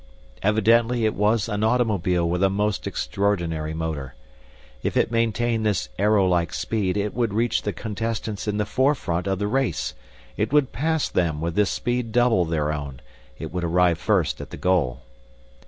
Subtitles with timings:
[0.41, 4.15] Evidently it was an automobile with a most extraordinary motor.
[4.81, 8.95] If it maintained this arrow like speed, it would reach the contestants in the fore
[8.95, 9.93] front of the race;
[10.37, 13.01] it would pass them with this speed double their own;
[13.37, 15.03] it would arrive first at the goal.